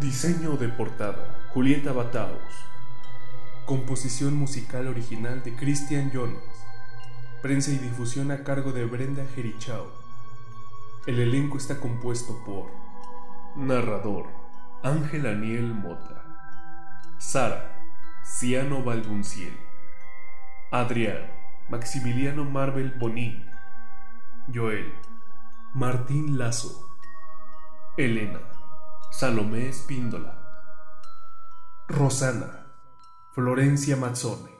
Diseño 0.00 0.56
de 0.56 0.70
portada 0.70 1.46
Julieta 1.54 1.92
Bataos. 1.92 2.40
Composición 3.66 4.34
musical 4.34 4.88
original 4.88 5.44
de 5.44 5.54
Christian 5.54 6.10
Jones. 6.12 6.42
Prensa 7.40 7.70
y 7.70 7.78
difusión 7.78 8.32
a 8.32 8.42
cargo 8.42 8.72
de 8.72 8.84
Brenda 8.84 9.24
Jerichao. 9.36 9.86
El 11.06 11.20
elenco 11.20 11.56
está 11.56 11.78
compuesto 11.78 12.42
por 12.44 12.83
Narrador 13.56 14.26
Ángel 14.82 15.26
Aniel 15.26 15.74
Mota. 15.74 16.24
Sara 17.18 17.70
Ciano 18.24 18.82
Valdunciel. 18.82 19.56
Adrián 20.72 21.30
Maximiliano 21.68 22.44
Marvel 22.44 22.94
Bonín. 22.98 23.48
Joel 24.52 24.92
Martín 25.72 26.36
Lazo. 26.36 26.88
Elena 27.96 28.40
Salomé 29.12 29.68
Espíndola. 29.68 30.36
Rosana 31.86 32.66
Florencia 33.34 33.96
Mazzone. 33.96 34.53